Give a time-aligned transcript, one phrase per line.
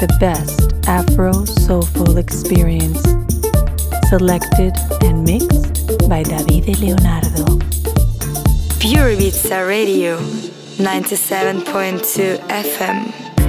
[0.00, 3.02] the best Afro soulful experience.
[4.08, 7.58] Selected and mixed by Davide Leonardo.
[8.78, 10.16] Pure Ibiza Radio
[10.78, 13.39] 97.2 FM.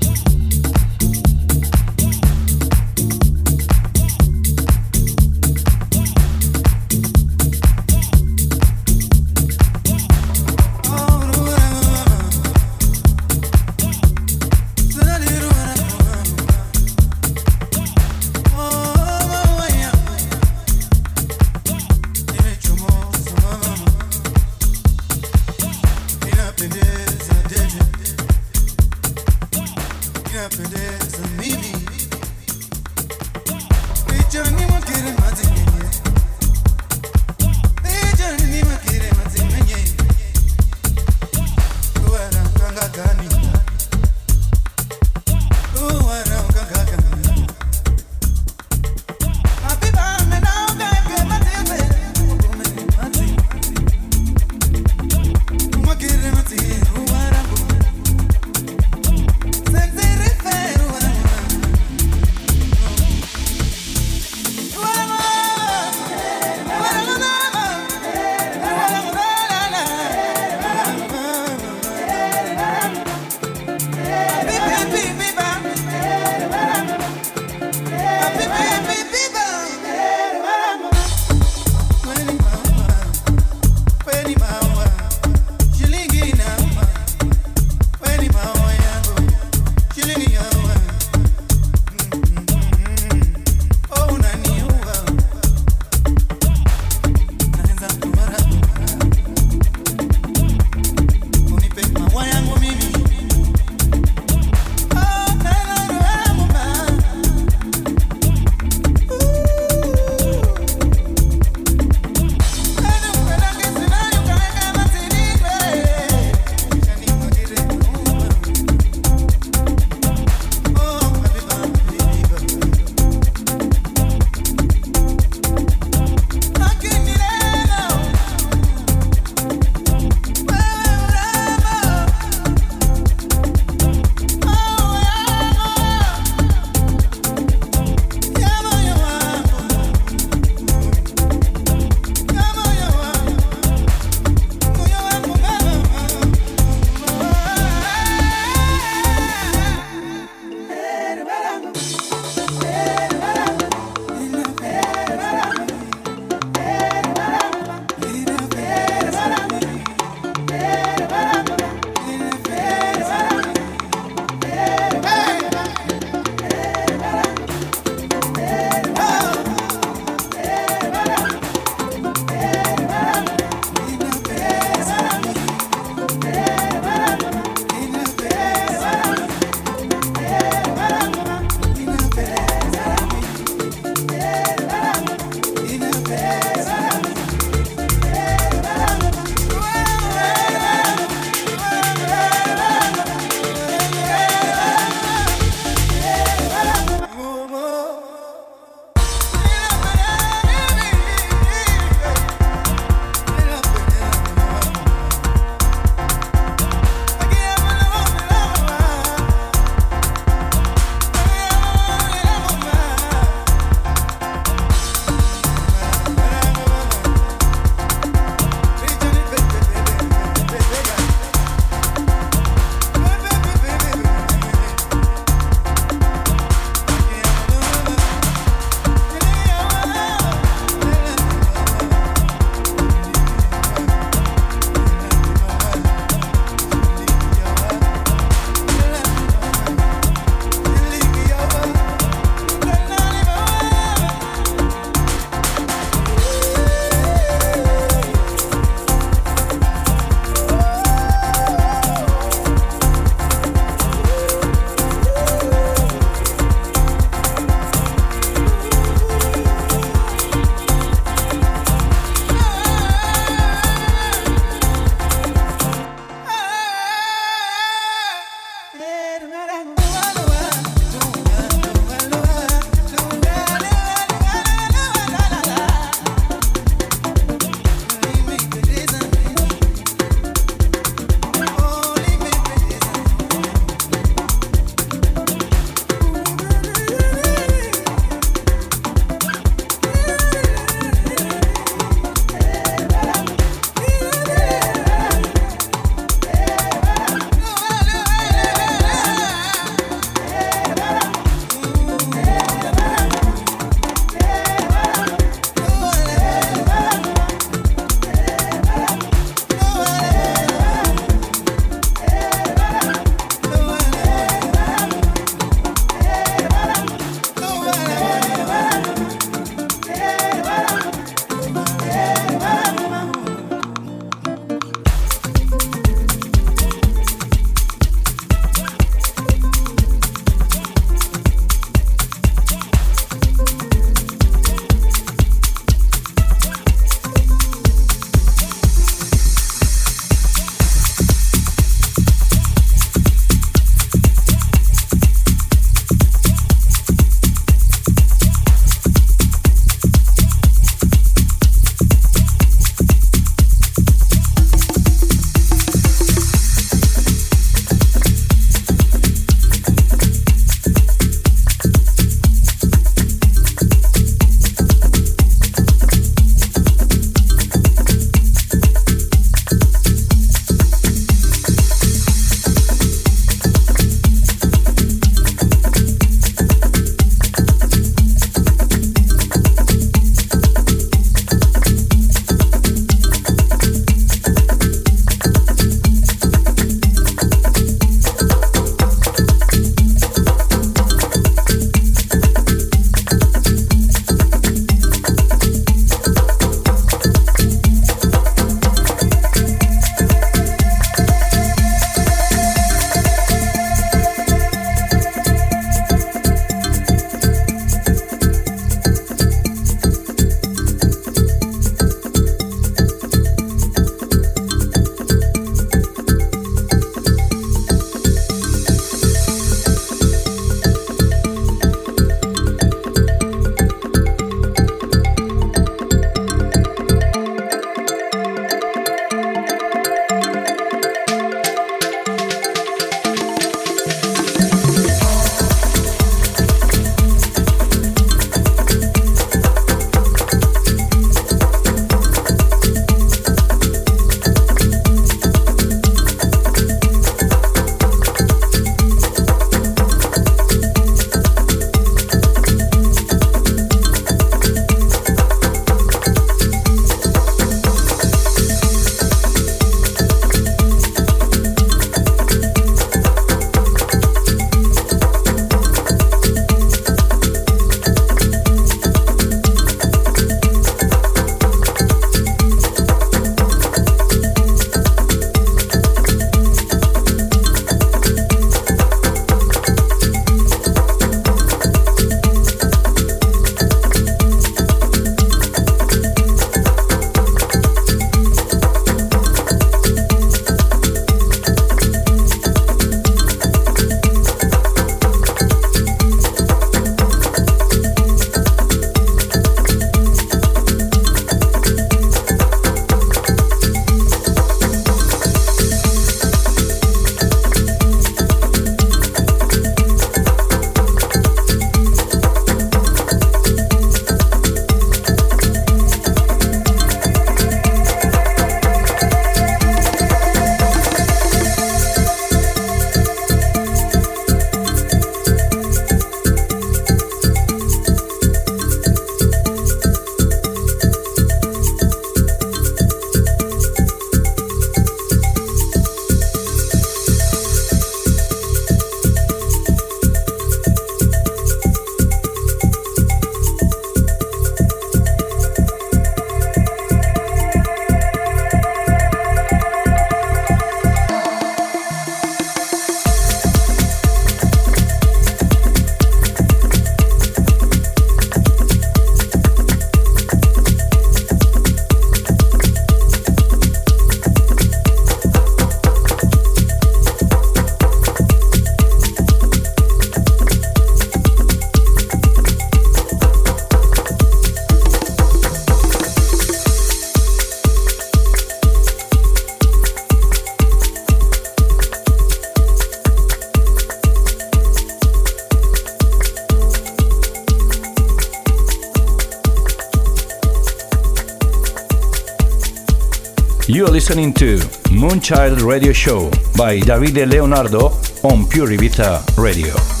[593.81, 594.57] You are listening to
[594.91, 597.87] Moonchild Radio Show by Davide Leonardo
[598.21, 600.00] on Pure Ibiza Radio.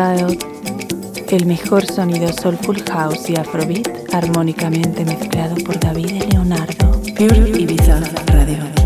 [0.00, 7.02] El mejor sonido soulful house y afrobeat armónicamente mezclado por David Leonardo.
[7.16, 8.77] Pure Ibiza Radio.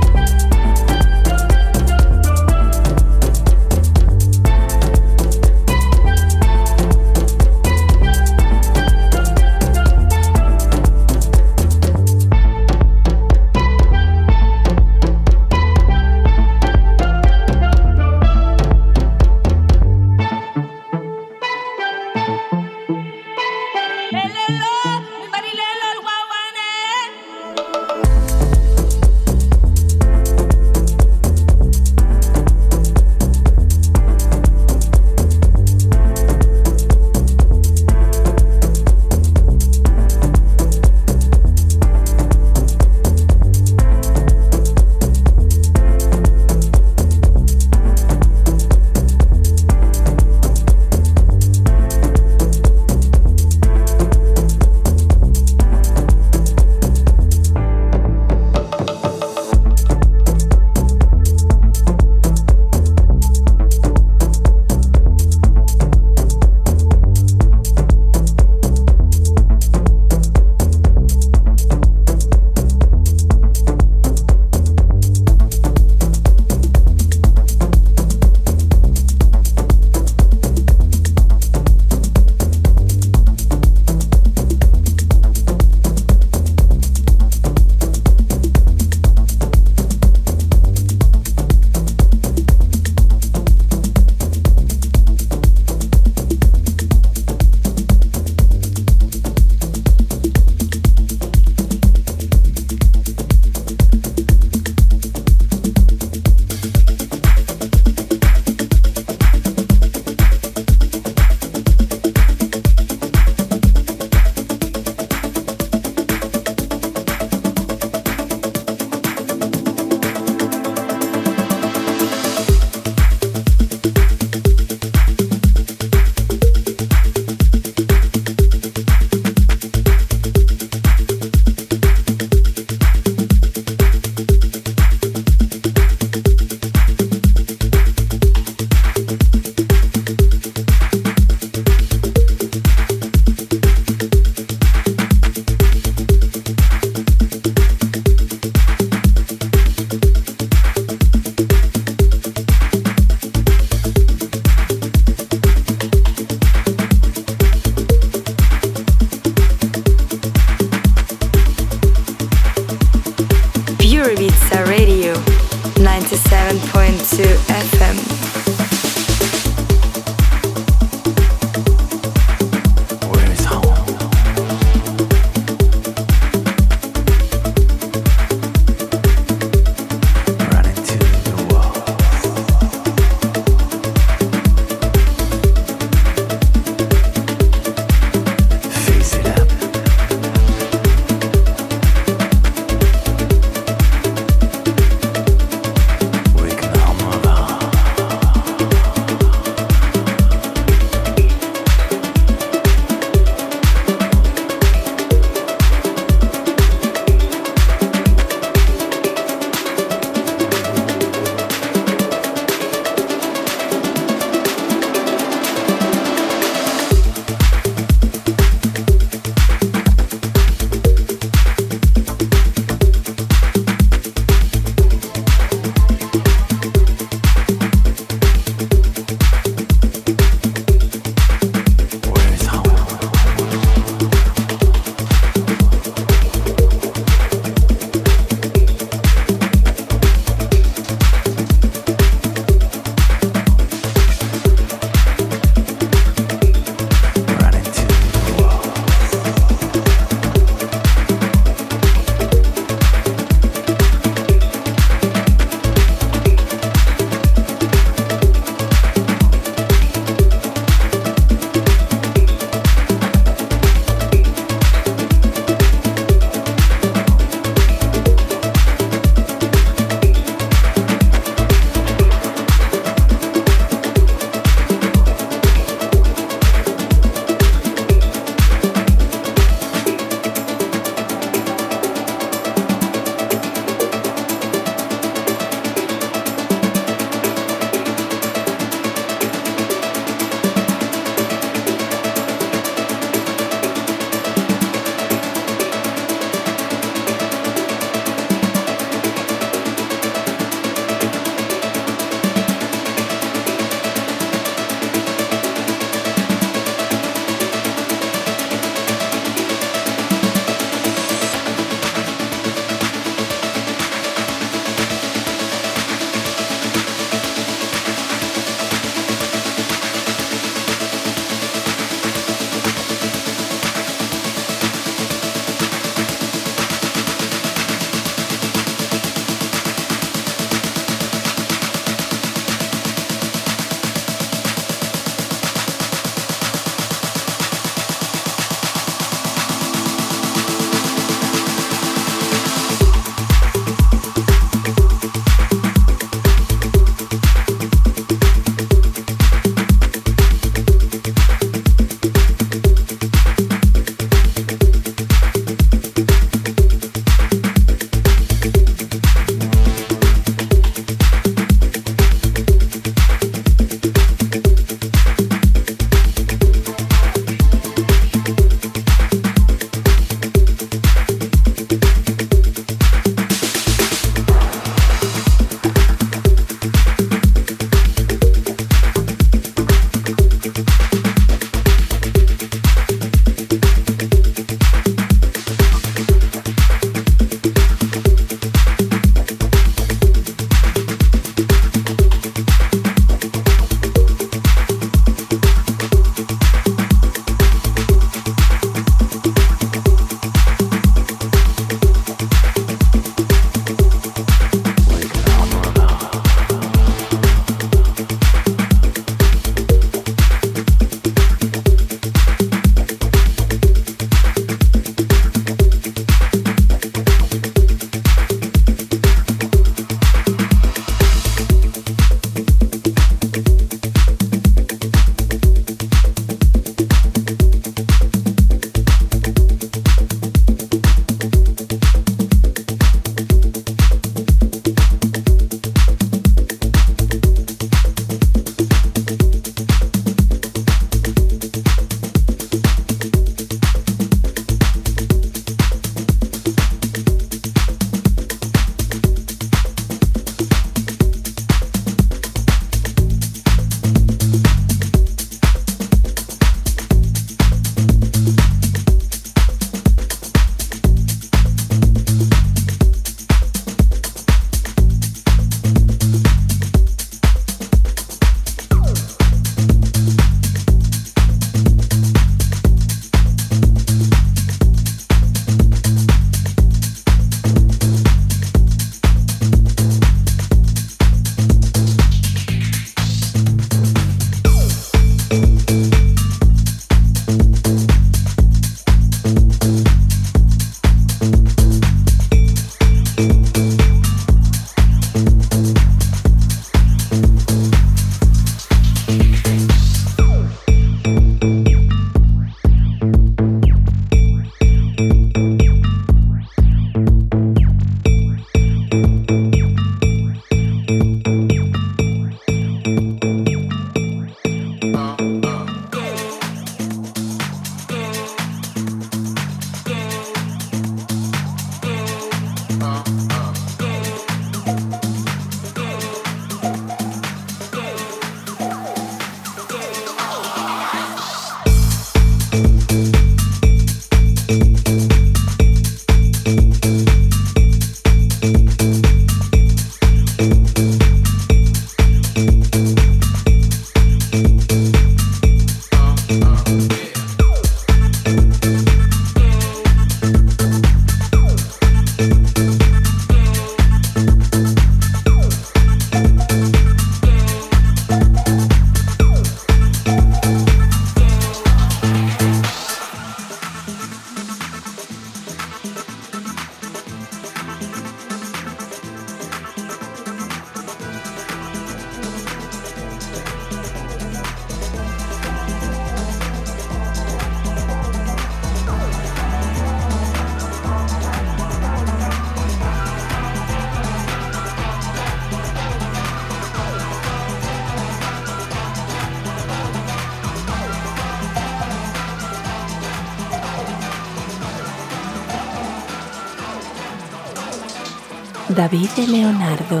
[599.26, 600.00] Leonardo,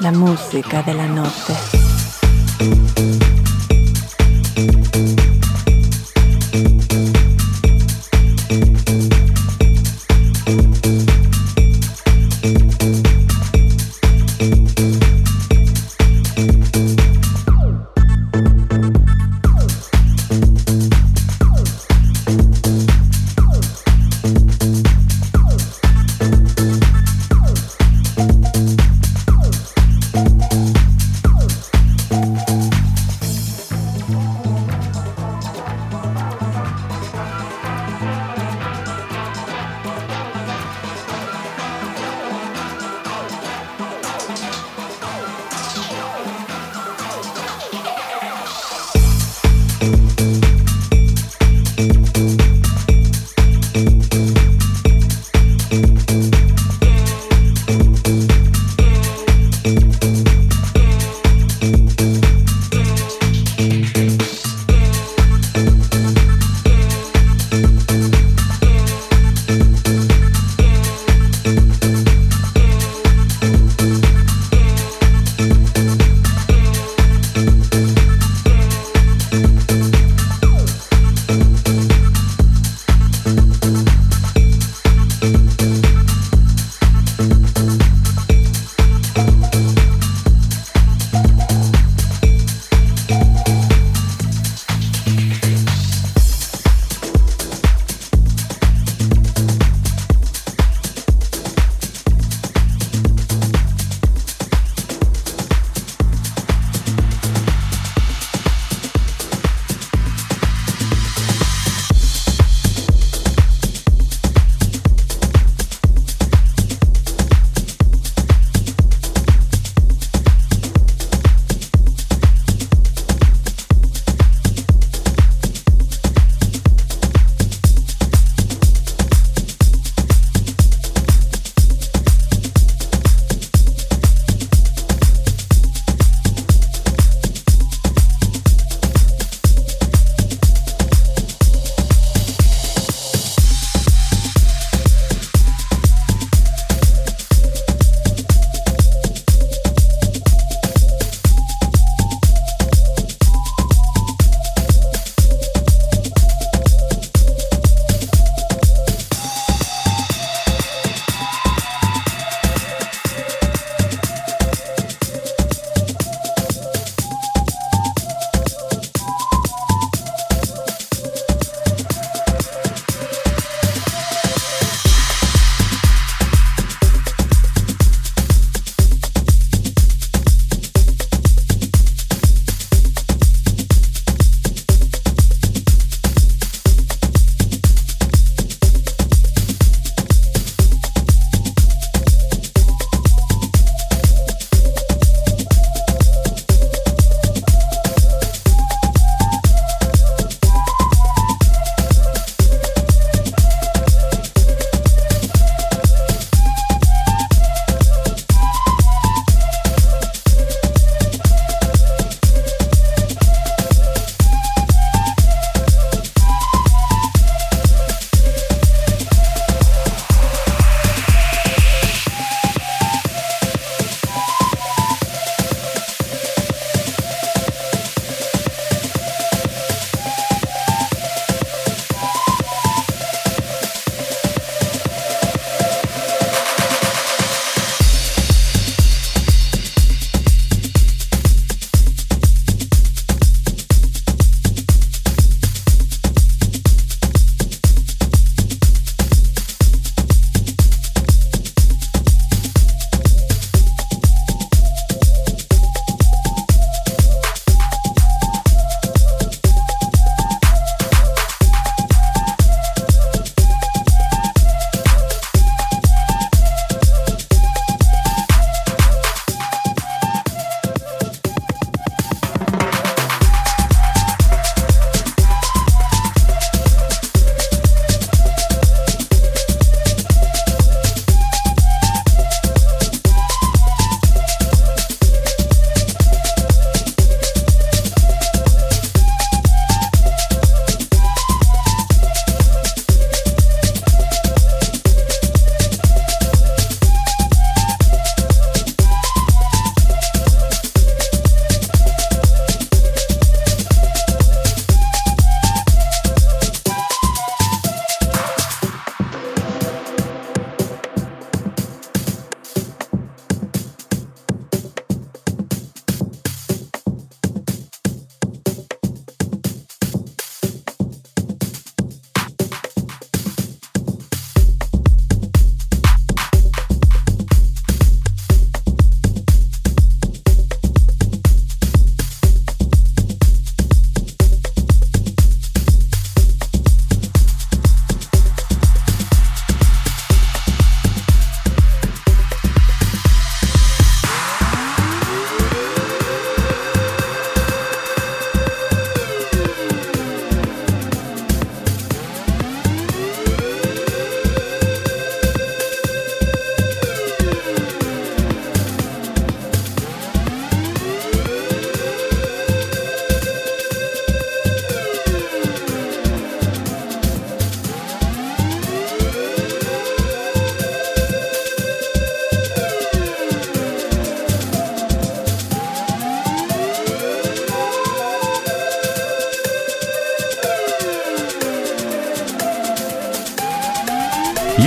[0.00, 1.83] la música de la noche.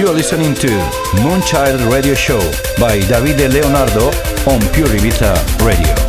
[0.07, 0.67] You are listening to
[1.21, 2.39] Moonchild Radio Show
[2.79, 4.05] by Davide Leonardo
[4.49, 5.35] on Pure Ibiza
[5.65, 6.06] Radio.